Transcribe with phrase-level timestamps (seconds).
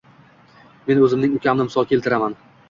[0.87, 2.37] —Men o‘zimning ukamni misol keltiraman.